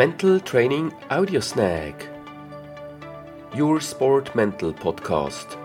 Mental 0.00 0.40
Training 0.40 0.94
Audio 1.10 1.40
Snack. 1.40 2.06
Your 3.54 3.80
Sport 3.80 4.34
Mental 4.34 4.72
podcast 4.72 5.58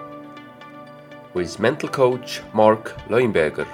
with 1.33 1.57
mental 1.57 1.87
coach 1.87 2.41
Mark 2.53 2.97
Leuenberger. 3.07 3.65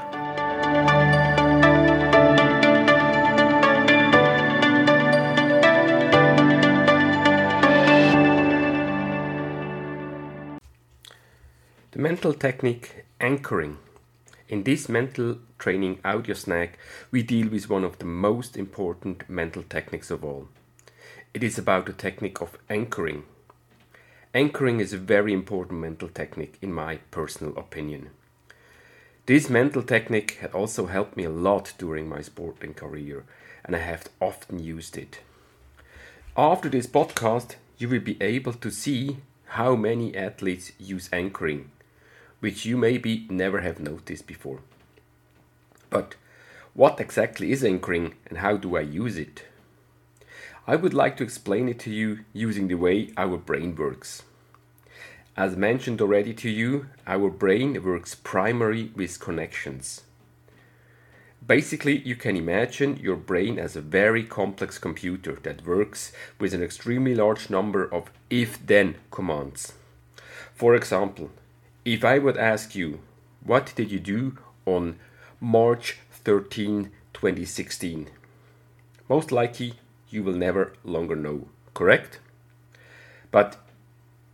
The 11.90 12.00
mental 12.00 12.36
technique 12.36 13.06
anchoring. 13.20 13.80
In 14.52 14.64
this 14.64 14.90
mental 14.90 15.38
training 15.58 16.02
audio 16.04 16.36
snack, 16.36 16.78
we 17.10 17.24
deal 17.24 17.48
with 17.48 17.70
one 17.70 17.86
of 17.86 18.00
the 18.00 18.06
most 18.06 18.58
important 18.58 19.30
mental 19.30 19.64
techniques 19.64 20.12
of 20.12 20.26
all. 20.26 20.50
It 21.34 21.42
is 21.42 21.58
about 21.58 21.86
the 21.86 21.94
technique 21.94 22.42
of 22.42 22.58
anchoring. 22.70 23.24
Anchoring 24.34 24.82
is 24.82 24.92
a 24.92 24.98
very 24.98 25.32
important 25.32 25.80
mental 25.80 26.10
technique, 26.10 26.58
in 26.62 26.74
my 26.74 26.98
personal 27.12 27.58
opinion. 27.58 28.10
This 29.26 29.50
mental 29.50 29.84
technique 29.84 30.40
had 30.42 30.52
also 30.52 30.88
helped 30.88 31.16
me 31.16 31.24
a 31.24 31.30
lot 31.30 31.72
during 31.78 32.10
my 32.10 32.20
sporting 32.20 32.74
career, 32.74 33.24
and 33.64 33.74
I 33.74 33.80
have 33.80 34.10
often 34.20 34.60
used 34.60 34.98
it. 34.98 35.22
After 36.36 36.68
this 36.68 36.88
podcast, 36.88 37.56
you 37.78 37.88
will 37.88 38.02
be 38.02 38.22
able 38.22 38.52
to 38.52 38.70
see 38.70 39.16
how 39.46 39.78
many 39.78 40.14
athletes 40.14 40.74
use 40.78 41.08
anchoring 41.14 41.72
which 42.42 42.66
you 42.66 42.76
maybe 42.76 43.26
never 43.30 43.62
have 43.62 43.80
noticed 43.80 44.28
before. 44.28 44.60
But 45.90 46.16
what 46.74 47.00
exactly 47.00 47.52
is 47.52 47.64
anchoring 47.64 48.16
and 48.28 48.40
how 48.40 48.58
do 48.58 48.76
I 48.76 48.82
use 48.82 49.18
it? 49.18 49.46
I 50.68 50.76
would 50.76 50.94
like 50.94 51.18
to 51.18 51.24
explain 51.24 51.70
it 51.70 51.80
to 51.80 51.92
you 51.92 52.20
using 52.34 52.68
the 52.68 52.76
way 52.76 53.12
our 53.18 53.38
brain 53.38 53.76
works. 53.76 54.24
As 55.38 55.56
mentioned 55.56 56.02
already 56.02 56.34
to 56.36 56.50
you, 56.50 56.88
our 57.08 57.30
brain 57.30 57.82
works 57.84 58.16
primarily 58.16 58.92
with 58.96 59.20
connections. 59.20 60.02
Basically, 61.46 61.98
you 62.00 62.16
can 62.16 62.38
imagine 62.38 62.98
your 62.98 63.16
brain 63.16 63.58
as 63.58 63.76
a 63.76 63.82
very 63.82 64.24
complex 64.24 64.78
computer 64.78 65.40
that 65.44 65.66
works 65.66 66.12
with 66.40 66.54
an 66.54 66.62
extremely 66.62 67.16
large 67.16 67.50
number 67.50 67.92
of 67.92 68.12
if 68.30 68.64
then 68.66 68.96
commands. 69.10 69.74
For 70.54 70.76
example, 70.76 71.32
if 71.84 72.06
I 72.06 72.20
would 72.20 72.38
ask 72.38 72.76
you, 72.76 73.00
what 73.44 73.74
did 73.76 73.92
you 73.92 74.00
do 74.00 74.38
on 74.66 75.00
March 75.40 75.98
13, 76.12 76.92
2016? 77.14 78.08
Most 79.10 79.32
likely 79.32 79.74
you 80.10 80.24
will 80.24 80.36
never 80.36 80.74
longer 80.84 81.16
know, 81.16 81.48
correct? 81.74 82.20
But 83.32 83.58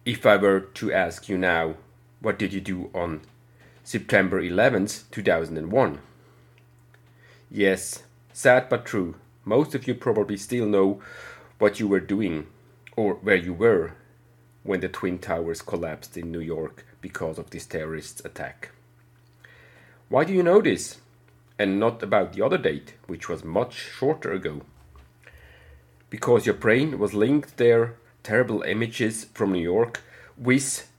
if 0.06 0.26
I 0.26 0.36
were 0.36 0.60
to 0.60 0.92
ask 0.92 1.30
you 1.30 1.38
now, 1.38 1.76
what 2.20 2.38
did 2.38 2.52
you 2.52 2.62
do 2.62 2.90
on 2.94 3.22
September 3.84 4.42
11th, 4.42 5.04
2001? 5.12 6.00
Yes, 7.50 8.04
sad 8.34 8.68
but 8.70 8.86
true. 8.86 9.16
Most 9.46 9.74
of 9.74 9.88
you 9.88 9.96
probably 9.96 10.36
still 10.36 10.66
know 10.66 11.02
what 11.60 11.80
you 11.80 11.88
were 11.88 12.02
doing 12.02 12.48
or 12.98 13.14
where 13.16 13.36
you 13.36 13.54
were 13.54 13.94
when 14.68 14.82
the 14.82 14.90
Twin 14.90 15.18
Towers 15.18 15.62
collapsed 15.62 16.18
in 16.18 16.32
New 16.32 16.42
York 16.42 16.86
because 17.02 17.40
of 17.40 17.50
this 17.50 17.66
terrorist 17.66 18.24
attack. 18.26 18.72
Why 20.10 20.26
do 20.26 20.34
you 20.34 20.44
know 20.44 20.62
this? 20.62 20.98
And 21.58 21.80
not 21.80 22.04
about 22.04 22.34
the 22.34 22.46
other 22.46 22.58
date, 22.58 22.94
which 23.08 23.28
was 23.30 23.44
much 23.44 23.74
shorter 23.74 24.32
ago. 24.34 24.62
Because 26.10 26.46
your 26.46 26.56
brain 26.56 27.00
was 27.00 27.14
linked 27.14 27.58
there 27.58 27.96
terrible 28.24 28.62
images 28.64 29.26
from 29.34 29.54
New 29.54 29.62
York 29.62 30.04
with 30.38 30.92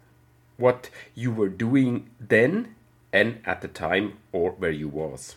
what 0.56 0.88
you 1.14 1.30
were 1.30 1.50
doing 1.50 2.08
then 2.18 2.74
and 3.12 3.38
at 3.44 3.60
the 3.60 3.68
time 3.68 4.14
or 4.32 4.52
where 4.52 4.70
you 4.70 4.88
was. 4.88 5.36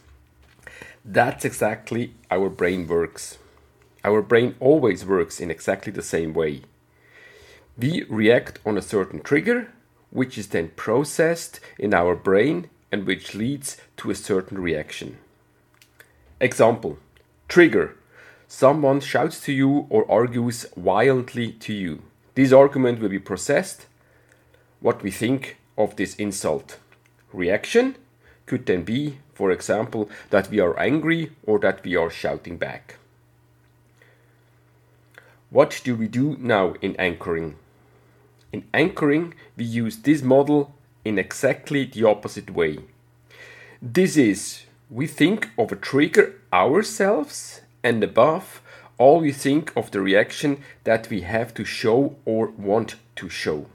That's 1.04 1.44
exactly 1.44 2.14
our 2.30 2.50
brain 2.50 2.88
works. 2.88 3.38
Our 4.06 4.22
brain 4.22 4.56
always 4.62 5.06
works 5.06 5.42
in 5.42 5.52
exactly 5.52 5.92
the 5.92 6.02
same 6.02 6.34
way. 6.34 6.62
We 7.78 8.04
react 8.10 8.60
on 8.66 8.78
a 8.78 8.82
certain 8.82 9.22
trigger 9.22 9.72
which 10.12 10.38
is 10.38 10.48
then 10.48 10.70
processed 10.76 11.60
in 11.80 11.94
our 11.94 12.16
brain 12.16 12.70
and 12.92 13.06
which 13.08 13.34
leads 13.34 13.78
to 13.98 14.12
a 14.12 14.16
certain 14.16 14.60
reaction. 14.60 15.18
Example 16.40 16.98
Trigger 17.48 17.96
Someone 18.48 19.00
shouts 19.00 19.40
to 19.46 19.54
you 19.54 19.88
or 19.90 20.12
argues 20.12 20.66
violently 20.76 21.54
to 21.54 21.74
you. 21.74 22.02
This 22.36 22.52
argument 22.52 23.00
will 23.00 23.08
be 23.08 23.20
processed. 23.20 23.86
What 24.82 25.02
we 25.02 25.10
think 25.10 25.58
of 25.78 25.96
this 25.96 26.16
insult. 26.16 26.78
Reaction 27.32 27.96
could 28.46 28.66
then 28.66 28.84
be, 28.84 29.20
for 29.34 29.52
example, 29.52 30.10
that 30.32 30.50
we 30.50 30.60
are 30.60 30.78
angry 30.78 31.32
or 31.44 31.60
that 31.60 31.84
we 31.86 31.96
are 31.96 32.10
shouting 32.10 32.58
back. 32.58 32.98
What 35.52 35.82
do 35.84 35.98
we 35.98 36.08
do 36.08 36.38
now 36.40 36.76
in 36.82 36.96
anchoring? 36.96 37.56
In 38.54 38.64
anchoring, 38.74 39.34
we 39.58 39.66
use 39.66 39.98
this 39.98 40.22
model 40.22 40.74
in 41.04 41.20
exactly 41.20 41.84
the 41.84 42.06
opposite 42.06 42.52
way. 42.52 42.80
This 43.82 44.16
is, 44.16 44.64
we 44.90 45.08
think 45.08 45.50
of 45.58 45.74
a 45.74 45.76
trigger 45.76 46.40
ourselves, 46.54 47.60
and 47.84 48.02
above 48.02 48.62
all, 48.98 49.20
we 49.20 49.34
think 49.34 49.76
of 49.76 49.92
the 49.92 50.00
reaction 50.00 50.64
that 50.86 51.10
we 51.10 51.20
have 51.22 51.54
to 51.56 51.66
show 51.66 52.16
or 52.24 52.48
want 52.52 52.96
to 53.18 53.28
show. 53.28 53.66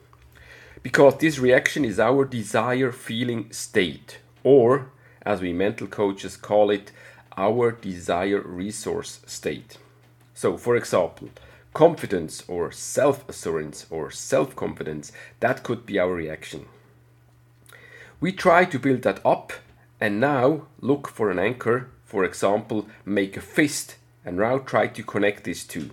Because 0.83 1.19
this 1.19 1.39
reaction 1.39 1.85
is 1.85 2.01
our 2.01 2.25
desire 2.25 2.91
feeling 2.91 3.53
state, 3.53 4.17
or 4.43 4.93
as 5.27 5.43
we 5.43 5.53
mental 5.53 5.89
coaches 5.89 6.39
call 6.39 6.71
it, 6.71 6.91
our 7.37 7.71
desire 7.71 8.41
resource 8.41 9.21
state. 9.27 9.77
So, 10.33 10.57
for 10.57 10.75
example, 10.75 11.29
confidence 11.77 12.43
or 12.49 12.73
self 12.73 13.29
assurance 13.29 13.85
or 13.91 14.11
self 14.11 14.57
confidence, 14.57 15.13
that 15.41 15.63
could 15.63 15.85
be 15.85 15.99
our 15.99 16.15
reaction. 16.15 16.65
We 18.19 18.33
try 18.33 18.65
to 18.65 18.79
build 18.79 19.03
that 19.03 19.21
up 19.27 19.53
and 20.01 20.19
now 20.19 20.69
look 20.81 21.07
for 21.07 21.31
an 21.31 21.39
anchor, 21.39 21.91
for 22.03 22.25
example, 22.25 22.87
make 23.05 23.37
a 23.37 23.43
fist 23.43 23.97
and 24.25 24.39
now 24.39 24.57
try 24.57 24.87
to 24.87 25.03
connect 25.03 25.45
these 25.45 25.67
two. 25.67 25.91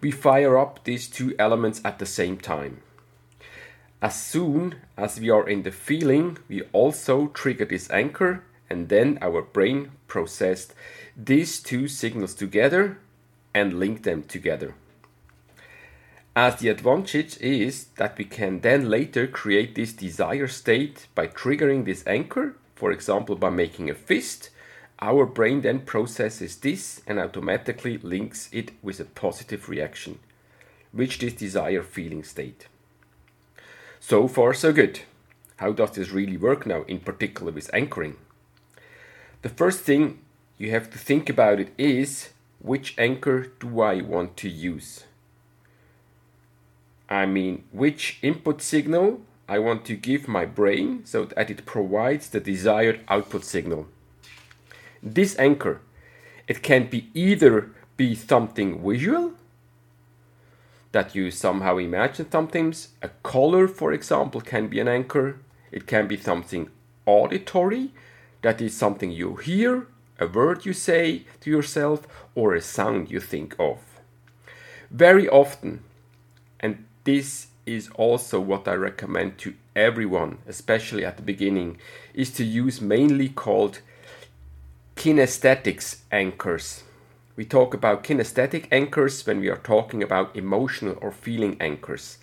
We 0.00 0.12
fire 0.12 0.56
up 0.56 0.84
these 0.84 1.08
two 1.08 1.34
elements 1.36 1.80
at 1.84 1.98
the 1.98 2.06
same 2.06 2.36
time. 2.36 2.80
As 4.00 4.14
soon 4.14 4.76
as 4.96 5.18
we 5.18 5.30
are 5.30 5.48
in 5.48 5.64
the 5.64 5.72
feeling, 5.72 6.38
we 6.48 6.62
also 6.72 7.26
trigger 7.34 7.64
this 7.64 7.90
anchor 7.90 8.44
and 8.70 8.88
then 8.88 9.18
our 9.20 9.42
brain 9.42 9.90
processed 10.06 10.74
these 11.16 11.58
two 11.60 11.88
signals 11.88 12.34
together 12.34 12.98
and 13.56 13.80
link 13.80 14.02
them 14.02 14.22
together. 14.22 14.74
As 16.36 16.56
the 16.56 16.68
advantage 16.68 17.40
is 17.40 17.86
that 17.96 18.18
we 18.18 18.26
can 18.26 18.60
then 18.60 18.90
later 18.90 19.26
create 19.26 19.74
this 19.74 19.94
desire 19.94 20.46
state 20.46 21.06
by 21.14 21.26
triggering 21.26 21.86
this 21.86 22.06
anchor, 22.06 22.56
for 22.74 22.92
example 22.92 23.34
by 23.34 23.48
making 23.48 23.88
a 23.88 23.94
fist, 23.94 24.50
our 25.00 25.24
brain 25.24 25.62
then 25.62 25.80
processes 25.80 26.56
this 26.56 27.00
and 27.06 27.18
automatically 27.18 27.96
links 27.96 28.50
it 28.52 28.72
with 28.82 29.00
a 29.00 29.06
positive 29.06 29.70
reaction, 29.70 30.18
which 30.92 31.18
this 31.18 31.32
desire 31.32 31.82
feeling 31.82 32.24
state. 32.24 32.68
So 34.00 34.28
far 34.28 34.52
so 34.52 34.70
good. 34.74 35.00
How 35.56 35.72
does 35.72 35.92
this 35.92 36.10
really 36.10 36.36
work 36.36 36.66
now, 36.66 36.82
in 36.82 37.00
particular 37.00 37.52
with 37.52 37.70
anchoring? 37.72 38.16
The 39.40 39.48
first 39.48 39.80
thing 39.80 40.18
you 40.58 40.70
have 40.72 40.90
to 40.90 40.98
think 40.98 41.30
about 41.30 41.58
it 41.58 41.72
is 41.78 42.30
which 42.66 42.98
anchor 42.98 43.46
do 43.60 43.80
I 43.80 44.00
want 44.00 44.36
to 44.38 44.48
use? 44.48 45.04
I 47.08 47.24
mean, 47.24 47.62
which 47.70 48.18
input 48.22 48.60
signal 48.60 49.20
I 49.48 49.60
want 49.60 49.84
to 49.84 49.94
give 49.94 50.26
my 50.26 50.44
brain 50.44 51.02
so 51.04 51.26
that 51.26 51.48
it 51.48 51.64
provides 51.64 52.28
the 52.28 52.40
desired 52.40 53.02
output 53.06 53.44
signal. 53.44 53.86
This 55.00 55.38
anchor, 55.38 55.80
it 56.48 56.64
can 56.64 56.88
be 56.88 57.08
either 57.14 57.70
be 57.96 58.16
something 58.16 58.82
visual 58.84 59.34
that 60.90 61.14
you 61.14 61.30
somehow 61.30 61.76
imagine 61.76 62.28
something. 62.32 62.74
A 63.00 63.10
color, 63.22 63.68
for 63.68 63.92
example, 63.92 64.40
can 64.40 64.66
be 64.66 64.80
an 64.80 64.88
anchor. 64.88 65.38
It 65.70 65.86
can 65.86 66.08
be 66.08 66.16
something 66.16 66.68
auditory, 67.06 67.92
that 68.42 68.60
is 68.60 68.76
something 68.76 69.12
you 69.12 69.36
hear 69.36 69.86
a 70.18 70.26
word 70.26 70.64
you 70.64 70.72
say 70.72 71.24
to 71.40 71.50
yourself 71.50 72.06
or 72.34 72.54
a 72.54 72.60
sound 72.60 73.10
you 73.10 73.20
think 73.20 73.54
of. 73.58 73.78
Very 74.90 75.28
often, 75.28 75.82
and 76.60 76.84
this 77.04 77.48
is 77.66 77.90
also 77.96 78.40
what 78.40 78.68
I 78.68 78.74
recommend 78.74 79.38
to 79.38 79.54
everyone, 79.74 80.38
especially 80.46 81.04
at 81.04 81.16
the 81.16 81.22
beginning, 81.22 81.78
is 82.14 82.30
to 82.32 82.44
use 82.44 82.80
mainly 82.80 83.28
called 83.28 83.80
kinesthetics 84.94 85.98
anchors. 86.10 86.84
We 87.34 87.44
talk 87.44 87.74
about 87.74 88.04
kinesthetic 88.04 88.66
anchors 88.72 89.26
when 89.26 89.40
we 89.40 89.50
are 89.50 89.58
talking 89.58 90.02
about 90.02 90.34
emotional 90.34 90.96
or 91.02 91.10
feeling 91.12 91.56
anchors. 91.60 92.18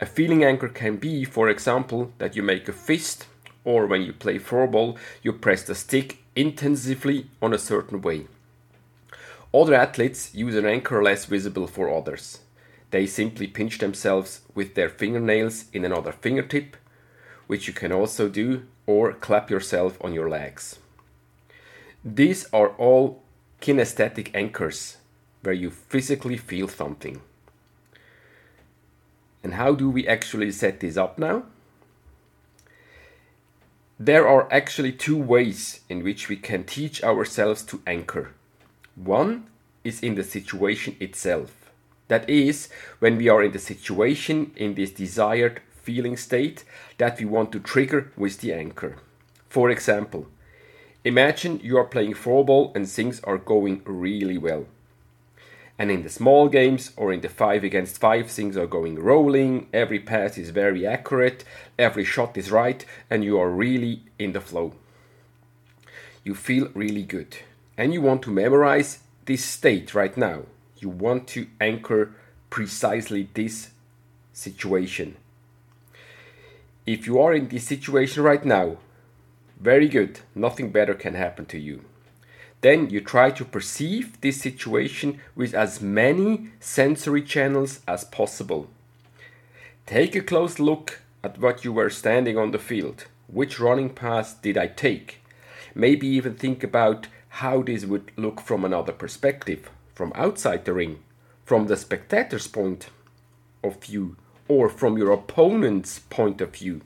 A 0.00 0.06
feeling 0.06 0.44
anchor 0.44 0.68
can 0.68 0.96
be, 0.96 1.24
for 1.24 1.48
example, 1.48 2.12
that 2.18 2.36
you 2.36 2.42
make 2.44 2.68
a 2.68 2.72
fist, 2.72 3.26
or 3.64 3.86
when 3.86 4.02
you 4.02 4.12
play 4.12 4.38
floorball, 4.38 4.96
you 5.22 5.32
press 5.32 5.64
the 5.64 5.74
stick 5.74 6.18
intensively 6.38 7.26
on 7.42 7.52
a 7.52 7.58
certain 7.58 8.00
way. 8.00 8.28
Other 9.52 9.74
athletes 9.74 10.32
use 10.34 10.54
an 10.54 10.66
anchor 10.66 11.02
less 11.02 11.24
visible 11.24 11.66
for 11.66 11.92
others. 11.92 12.38
They 12.92 13.06
simply 13.06 13.48
pinch 13.48 13.78
themselves 13.78 14.42
with 14.54 14.76
their 14.76 14.88
fingernails 14.88 15.64
in 15.72 15.84
another 15.84 16.12
fingertip, 16.12 16.76
which 17.48 17.66
you 17.66 17.74
can 17.74 17.90
also 17.90 18.28
do, 18.28 18.62
or 18.86 19.14
clap 19.14 19.50
yourself 19.50 19.98
on 20.00 20.14
your 20.14 20.28
legs. 20.28 20.78
These 22.04 22.46
are 22.52 22.68
all 22.78 23.20
kinesthetic 23.60 24.30
anchors 24.32 24.98
where 25.42 25.54
you 25.54 25.70
physically 25.70 26.36
feel 26.36 26.68
something. 26.68 27.20
And 29.42 29.54
how 29.54 29.74
do 29.74 29.90
we 29.90 30.06
actually 30.06 30.52
set 30.52 30.78
this 30.78 30.96
up 30.96 31.18
now? 31.18 31.46
There 34.00 34.28
are 34.28 34.46
actually 34.52 34.92
two 34.92 35.16
ways 35.16 35.80
in 35.88 36.04
which 36.04 36.28
we 36.28 36.36
can 36.36 36.62
teach 36.62 37.02
ourselves 37.02 37.64
to 37.64 37.82
anchor. 37.84 38.30
One 38.94 39.48
is 39.82 40.00
in 40.00 40.14
the 40.14 40.22
situation 40.22 40.94
itself. 41.00 41.68
That 42.06 42.30
is, 42.30 42.68
when 43.00 43.16
we 43.16 43.28
are 43.28 43.42
in 43.42 43.50
the 43.50 43.58
situation 43.58 44.52
in 44.54 44.74
this 44.74 44.92
desired 44.92 45.62
feeling 45.82 46.16
state 46.16 46.64
that 46.98 47.18
we 47.18 47.24
want 47.24 47.50
to 47.50 47.58
trigger 47.58 48.12
with 48.16 48.38
the 48.38 48.52
anchor. 48.52 48.98
For 49.48 49.68
example, 49.68 50.28
imagine 51.04 51.58
you 51.60 51.76
are 51.76 51.84
playing 51.84 52.14
floorball 52.14 52.76
and 52.76 52.88
things 52.88 53.20
are 53.24 53.38
going 53.38 53.82
really 53.84 54.38
well. 54.38 54.66
And 55.78 55.92
in 55.92 56.02
the 56.02 56.08
small 56.08 56.48
games 56.48 56.90
or 56.96 57.12
in 57.12 57.20
the 57.20 57.28
5 57.28 57.62
against 57.62 57.98
5, 57.98 58.28
things 58.28 58.56
are 58.56 58.66
going 58.66 58.98
rolling, 58.98 59.68
every 59.72 60.00
pass 60.00 60.36
is 60.36 60.50
very 60.50 60.84
accurate, 60.84 61.44
every 61.78 62.04
shot 62.04 62.36
is 62.36 62.50
right, 62.50 62.84
and 63.08 63.22
you 63.22 63.38
are 63.38 63.48
really 63.48 64.02
in 64.18 64.32
the 64.32 64.40
flow. 64.40 64.74
You 66.24 66.34
feel 66.34 66.68
really 66.74 67.04
good. 67.04 67.36
And 67.76 67.94
you 67.94 68.02
want 68.02 68.22
to 68.22 68.30
memorize 68.30 68.98
this 69.26 69.44
state 69.44 69.94
right 69.94 70.16
now. 70.16 70.42
You 70.78 70.88
want 70.88 71.28
to 71.28 71.46
anchor 71.60 72.12
precisely 72.50 73.28
this 73.34 73.70
situation. 74.32 75.16
If 76.86 77.06
you 77.06 77.20
are 77.20 77.34
in 77.34 77.48
this 77.48 77.66
situation 77.66 78.24
right 78.24 78.44
now, 78.44 78.78
very 79.60 79.88
good, 79.88 80.20
nothing 80.34 80.70
better 80.70 80.94
can 80.94 81.14
happen 81.14 81.46
to 81.46 81.58
you. 81.58 81.84
Then 82.60 82.90
you 82.90 83.00
try 83.00 83.30
to 83.30 83.44
perceive 83.44 84.20
this 84.20 84.40
situation 84.40 85.20
with 85.36 85.54
as 85.54 85.80
many 85.80 86.48
sensory 86.58 87.22
channels 87.22 87.80
as 87.86 88.04
possible. 88.04 88.68
Take 89.86 90.16
a 90.16 90.20
close 90.20 90.58
look 90.58 91.00
at 91.22 91.38
what 91.38 91.64
you 91.64 91.72
were 91.72 91.90
standing 91.90 92.36
on 92.36 92.50
the 92.50 92.58
field. 92.58 93.06
Which 93.28 93.60
running 93.60 93.90
path 93.90 94.40
did 94.42 94.58
I 94.58 94.66
take? 94.66 95.20
Maybe 95.74 96.06
even 96.08 96.34
think 96.34 96.64
about 96.64 97.08
how 97.28 97.62
this 97.62 97.84
would 97.84 98.10
look 98.16 98.40
from 98.40 98.64
another 98.64 98.92
perspective, 98.92 99.70
from 99.94 100.12
outside 100.14 100.64
the 100.64 100.72
ring, 100.72 100.98
from 101.44 101.66
the 101.66 101.76
spectator's 101.76 102.48
point 102.48 102.88
of 103.62 103.82
view, 103.82 104.16
or 104.48 104.68
from 104.68 104.96
your 104.98 105.12
opponent's 105.12 105.98
point 105.98 106.40
of 106.40 106.56
view. 106.56 106.80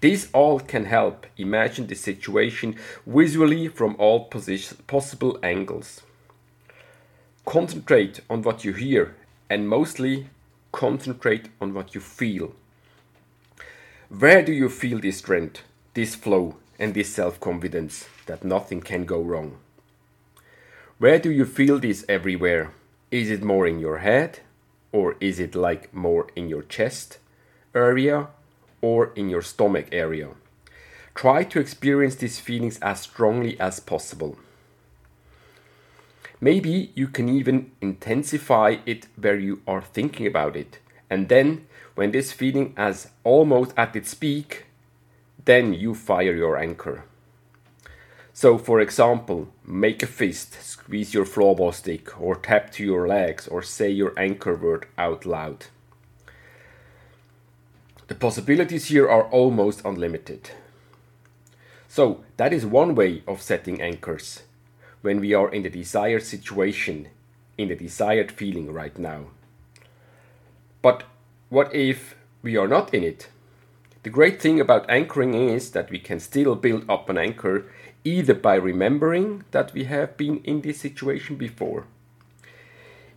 This 0.00 0.28
all 0.32 0.60
can 0.60 0.84
help 0.84 1.26
imagine 1.36 1.88
the 1.88 1.96
situation 1.96 2.76
visually 3.06 3.66
from 3.68 3.96
all 3.98 4.30
possible 4.86 5.38
angles. 5.42 6.02
Concentrate 7.44 8.20
on 8.30 8.42
what 8.42 8.64
you 8.64 8.72
hear 8.72 9.16
and 9.50 9.68
mostly 9.68 10.28
concentrate 10.70 11.48
on 11.60 11.74
what 11.74 11.94
you 11.94 12.00
feel. 12.00 12.54
Where 14.08 14.42
do 14.42 14.52
you 14.52 14.68
feel 14.68 15.00
this 15.00 15.18
strength, 15.18 15.62
this 15.94 16.14
flow, 16.14 16.56
and 16.78 16.94
this 16.94 17.12
self 17.12 17.40
confidence 17.40 18.06
that 18.26 18.44
nothing 18.44 18.80
can 18.80 19.04
go 19.04 19.20
wrong? 19.20 19.58
Where 20.98 21.18
do 21.18 21.30
you 21.30 21.44
feel 21.44 21.78
this 21.78 22.04
everywhere? 22.08 22.72
Is 23.10 23.30
it 23.30 23.42
more 23.42 23.66
in 23.66 23.80
your 23.80 23.98
head, 23.98 24.40
or 24.92 25.16
is 25.20 25.40
it 25.40 25.54
like 25.54 25.92
more 25.92 26.28
in 26.36 26.48
your 26.48 26.62
chest 26.62 27.18
area, 27.74 28.28
or 28.80 29.12
in 29.14 29.28
your 29.28 29.42
stomach 29.42 29.86
area. 29.92 30.28
Try 31.14 31.44
to 31.44 31.60
experience 31.60 32.14
these 32.16 32.38
feelings 32.38 32.78
as 32.78 33.00
strongly 33.00 33.58
as 33.58 33.80
possible. 33.80 34.38
Maybe 36.40 36.92
you 36.94 37.08
can 37.08 37.28
even 37.28 37.72
intensify 37.80 38.76
it 38.86 39.08
where 39.16 39.36
you 39.36 39.60
are 39.66 39.82
thinking 39.82 40.26
about 40.26 40.56
it. 40.56 40.78
And 41.10 41.28
then, 41.28 41.66
when 41.96 42.12
this 42.12 42.30
feeling 42.30 42.74
is 42.78 43.08
almost 43.24 43.72
at 43.76 43.96
its 43.96 44.14
peak, 44.14 44.66
then 45.44 45.74
you 45.74 45.94
fire 45.94 46.34
your 46.36 46.56
anchor. 46.56 47.04
So, 48.32 48.56
for 48.56 48.80
example, 48.80 49.48
make 49.66 50.04
a 50.04 50.06
fist, 50.06 50.62
squeeze 50.62 51.12
your 51.12 51.24
floorball 51.24 51.74
stick, 51.74 52.20
or 52.20 52.36
tap 52.36 52.70
to 52.74 52.84
your 52.84 53.08
legs, 53.08 53.48
or 53.48 53.62
say 53.62 53.90
your 53.90 54.12
anchor 54.16 54.54
word 54.54 54.86
out 54.96 55.26
loud. 55.26 55.66
The 58.08 58.14
possibilities 58.14 58.86
here 58.86 59.06
are 59.06 59.24
almost 59.24 59.84
unlimited. 59.84 60.50
So, 61.88 62.24
that 62.38 62.54
is 62.54 62.64
one 62.64 62.94
way 62.94 63.22
of 63.28 63.42
setting 63.42 63.82
anchors 63.82 64.44
when 65.02 65.20
we 65.20 65.34
are 65.34 65.52
in 65.52 65.62
the 65.62 65.68
desired 65.68 66.22
situation, 66.22 67.08
in 67.58 67.68
the 67.68 67.76
desired 67.76 68.32
feeling 68.32 68.72
right 68.72 68.98
now. 68.98 69.26
But 70.80 71.02
what 71.50 71.74
if 71.74 72.16
we 72.40 72.56
are 72.56 72.66
not 72.66 72.94
in 72.94 73.04
it? 73.04 73.28
The 74.04 74.10
great 74.10 74.40
thing 74.40 74.58
about 74.58 74.88
anchoring 74.88 75.34
is 75.34 75.72
that 75.72 75.90
we 75.90 75.98
can 75.98 76.18
still 76.18 76.54
build 76.54 76.88
up 76.88 77.10
an 77.10 77.18
anchor 77.18 77.66
either 78.04 78.32
by 78.32 78.54
remembering 78.54 79.44
that 79.50 79.74
we 79.74 79.84
have 79.84 80.16
been 80.16 80.38
in 80.44 80.62
this 80.62 80.80
situation 80.80 81.36
before. 81.36 81.84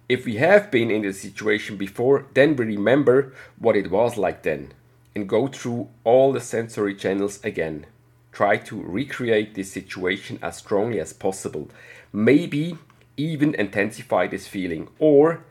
If 0.09 0.25
we 0.25 0.35
have 0.35 0.69
been 0.69 0.91
in 0.91 1.03
this 1.03 1.21
situation 1.21 1.77
before, 1.77 2.25
then 2.33 2.57
we 2.57 2.65
remember 2.65 3.31
what 3.57 3.77
it 3.77 3.89
was 3.89 4.17
like 4.17 4.43
then 4.43 4.73
and 5.15 5.27
go 5.27 5.47
through 5.47 5.89
all 6.03 6.31
the 6.31 6.39
sensory 6.39 6.95
channels 6.95 7.43
again. 7.43 7.85
Try 8.31 8.57
to 8.57 8.81
recreate 8.81 9.55
this 9.55 9.71
situation 9.71 10.39
as 10.41 10.57
strongly 10.57 10.99
as 10.99 11.13
possible. 11.13 11.69
Maybe 12.13 12.77
even 13.17 13.53
intensify 13.55 14.27
this 14.27 14.47
feeling. 14.47 14.87
Or, 14.99 15.43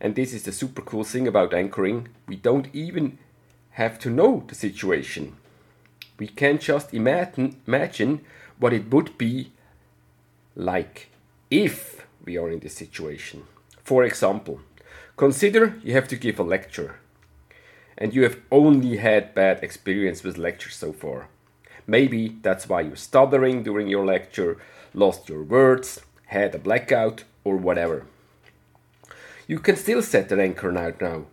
and 0.00 0.14
this 0.14 0.32
is 0.32 0.44
the 0.44 0.52
super 0.52 0.82
cool 0.82 1.04
thing 1.04 1.26
about 1.26 1.52
anchoring, 1.52 2.08
we 2.26 2.36
don't 2.36 2.68
even 2.72 3.18
have 3.70 3.98
to 4.00 4.10
know 4.10 4.44
the 4.46 4.54
situation. 4.54 5.36
We 6.18 6.28
can 6.28 6.58
just 6.58 6.94
imagine, 6.94 8.20
what 8.58 8.72
it 8.72 8.90
would 8.90 9.16
be 9.18 9.52
like 10.56 11.10
if 11.50 12.06
we 12.24 12.36
are 12.36 12.50
in 12.50 12.58
this 12.58 12.74
situation. 12.74 13.44
For 13.82 14.04
example, 14.04 14.60
consider 15.16 15.78
you 15.84 15.92
have 15.94 16.08
to 16.08 16.16
give 16.16 16.38
a 16.38 16.42
lecture 16.42 16.96
and 17.98 18.14
you 18.14 18.22
have 18.22 18.38
only 18.50 18.96
had 18.96 19.34
bad 19.34 19.62
experience 19.62 20.22
with 20.22 20.38
lectures 20.38 20.76
so 20.76 20.92
far. 20.92 21.28
Maybe 21.86 22.36
that's 22.42 22.68
why 22.68 22.82
you're 22.82 22.96
stuttering 22.96 23.64
during 23.64 23.88
your 23.88 24.06
lecture, 24.06 24.58
lost 24.94 25.28
your 25.28 25.42
words, 25.42 26.00
had 26.26 26.54
a 26.54 26.58
blackout, 26.58 27.24
or 27.44 27.56
whatever. 27.56 28.06
You 29.46 29.58
can 29.58 29.76
still 29.76 30.02
set 30.02 30.30
an 30.30 30.40
anchor 30.40 30.76
out 30.78 31.00
now. 31.00 31.24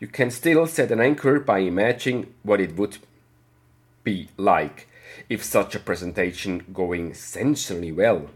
You 0.00 0.08
can 0.08 0.30
still 0.30 0.66
set 0.66 0.90
an 0.90 1.00
anchor 1.00 1.38
by 1.38 1.58
imagining 1.58 2.34
what 2.42 2.60
it 2.60 2.76
would 2.76 2.98
be 4.02 4.28
like 4.36 4.88
if 5.28 5.44
such 5.44 5.74
a 5.74 5.80
presentation 5.80 6.64
going 6.72 7.14
sensationally 7.14 7.92
well. 7.92 8.30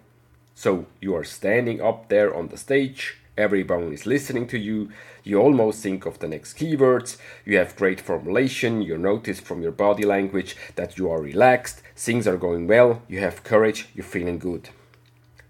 So 0.55 0.87
you 1.00 1.14
are 1.14 1.25
standing 1.25 1.81
up 1.81 2.09
there 2.09 2.35
on 2.35 2.49
the 2.49 2.59
stage, 2.59 3.17
everyone 3.37 3.93
is 3.93 4.07
listening 4.07 4.47
to 4.49 4.59
you, 4.59 4.91
you 5.25 5.39
almost 5.41 5.83
think 5.83 6.07
of 6.07 6.19
the 6.19 6.29
next 6.29 6.57
keywords, 6.59 7.17
you 7.45 7.57
have 7.59 7.77
great 7.77 8.01
formulation, 8.01 8.83
you 8.83 8.97
notice 8.99 9.41
from 9.41 9.63
your 9.63 9.73
body 9.73 10.05
language 10.05 10.57
that 10.77 10.99
you 10.99 11.11
are 11.11 11.21
relaxed, 11.21 11.83
things 11.97 12.27
are 12.27 12.37
going 12.37 12.67
well, 12.67 13.03
you 13.09 13.21
have 13.21 13.45
courage, 13.45 13.89
you're 13.95 14.05
feeling 14.05 14.39
good. 14.39 14.71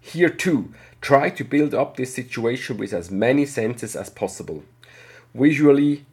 Here 0.01 0.31
too, 0.31 0.73
try 1.01 1.31
to 1.31 1.45
build 1.45 1.75
up 1.75 1.97
this 1.97 2.15
situation 2.15 2.77
with 2.77 2.93
as 2.93 3.11
many 3.11 3.47
senses 3.47 3.95
as 3.95 4.11
possible. 4.11 4.65
Visually, 5.35 6.05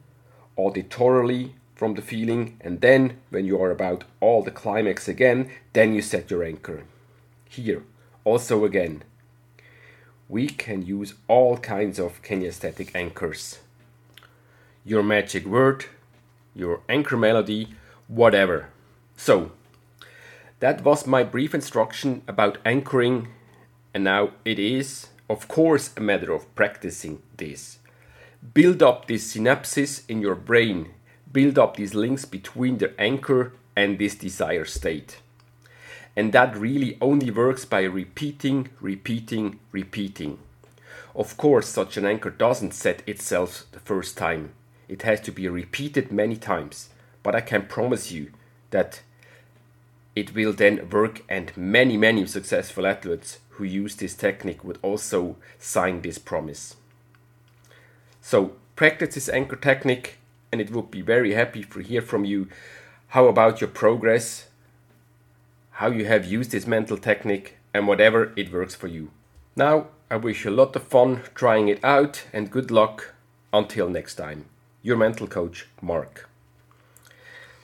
auditorily, 0.56 1.52
from 1.78 1.94
the 1.94 2.02
feeling, 2.02 2.56
and 2.60 2.80
then 2.80 3.18
when 3.30 3.44
you 3.44 3.62
are 3.62 3.70
about 3.70 4.02
all 4.20 4.42
the 4.42 4.50
climax 4.50 5.06
again, 5.06 5.48
then 5.74 5.94
you 5.94 6.02
set 6.02 6.28
your 6.28 6.42
anchor. 6.42 6.82
Here, 7.48 7.84
also 8.24 8.64
again, 8.64 9.04
we 10.28 10.48
can 10.48 10.84
use 10.84 11.14
all 11.26 11.56
kinds 11.58 11.98
of 11.98 12.22
kinesthetic 12.22 12.90
anchors. 12.94 13.58
Your 14.84 15.02
magic 15.02 15.46
word, 15.46 15.86
your 16.54 16.80
anchor 16.88 17.16
melody, 17.16 17.74
whatever. 18.06 18.68
So, 19.16 19.52
that 20.60 20.82
was 20.84 21.06
my 21.06 21.22
brief 21.22 21.54
instruction 21.54 22.22
about 22.26 22.58
anchoring, 22.64 23.28
and 23.94 24.04
now 24.04 24.30
it 24.44 24.58
is 24.58 25.08
of 25.28 25.46
course, 25.46 25.90
a 25.96 26.00
matter 26.00 26.32
of 26.32 26.52
practicing 26.54 27.22
this. 27.36 27.78
Build 28.54 28.82
up 28.82 29.06
these 29.06 29.32
synapses 29.32 30.02
in 30.08 30.20
your 30.22 30.34
brain, 30.34 30.90
build 31.30 31.58
up 31.58 31.76
these 31.76 31.94
links 31.94 32.24
between 32.24 32.78
the 32.78 32.98
anchor 32.98 33.52
and 33.76 33.98
this 33.98 34.14
desired 34.14 34.68
state. 34.68 35.18
And 36.18 36.32
that 36.32 36.56
really 36.56 36.98
only 37.00 37.30
works 37.30 37.64
by 37.64 37.84
repeating, 37.84 38.70
repeating, 38.80 39.60
repeating. 39.70 40.40
Of 41.14 41.36
course, 41.36 41.68
such 41.68 41.96
an 41.96 42.04
anchor 42.04 42.30
doesn't 42.30 42.74
set 42.74 43.08
itself 43.08 43.66
the 43.70 43.78
first 43.78 44.18
time. 44.18 44.50
It 44.88 45.02
has 45.02 45.20
to 45.20 45.30
be 45.30 45.46
repeated 45.46 46.10
many 46.10 46.34
times. 46.34 46.88
But 47.22 47.36
I 47.36 47.40
can 47.40 47.66
promise 47.66 48.10
you 48.10 48.32
that 48.70 49.02
it 50.16 50.34
will 50.34 50.52
then 50.52 50.88
work, 50.90 51.22
and 51.28 51.56
many, 51.56 51.96
many 51.96 52.26
successful 52.26 52.84
athletes 52.84 53.38
who 53.50 53.62
use 53.62 53.94
this 53.94 54.16
technique 54.16 54.64
would 54.64 54.80
also 54.82 55.36
sign 55.60 56.00
this 56.02 56.18
promise. 56.18 56.74
So, 58.20 58.54
practice 58.74 59.14
this 59.14 59.28
anchor 59.28 59.54
technique, 59.54 60.18
and 60.50 60.60
it 60.60 60.72
would 60.72 60.90
be 60.90 61.00
very 61.00 61.34
happy 61.34 61.62
to 61.62 61.78
hear 61.78 62.02
from 62.02 62.24
you. 62.24 62.48
How 63.10 63.26
about 63.28 63.60
your 63.60 63.70
progress? 63.70 64.47
How 65.78 65.90
you 65.90 66.06
have 66.06 66.24
used 66.24 66.50
this 66.50 66.66
mental 66.66 66.98
technique, 66.98 67.54
and 67.72 67.86
whatever 67.86 68.32
it 68.34 68.52
works 68.52 68.74
for 68.74 68.88
you. 68.88 69.12
Now, 69.54 69.86
I 70.10 70.16
wish 70.16 70.44
you 70.44 70.50
a 70.50 70.58
lot 70.60 70.74
of 70.74 70.82
fun 70.82 71.22
trying 71.36 71.68
it 71.68 71.84
out 71.84 72.24
and 72.32 72.50
good 72.50 72.72
luck 72.72 73.14
until 73.52 73.88
next 73.88 74.16
time. 74.16 74.46
Your 74.82 74.96
mental 74.96 75.28
coach, 75.28 75.68
Mark. 75.80 76.28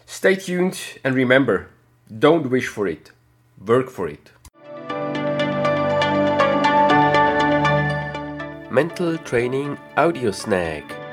Stay 0.06 0.36
tuned 0.36 0.78
and 1.02 1.16
remember 1.16 1.70
don't 2.16 2.50
wish 2.50 2.68
for 2.68 2.86
it, 2.86 3.10
work 3.58 3.90
for 3.90 4.06
it. 4.06 4.30
Mental 8.70 9.18
Training 9.18 9.76
Audio 9.96 10.30
Snack. 10.30 11.03